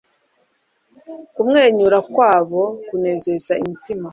[1.33, 4.07] Kumwenyura kwabo kunezaza imitima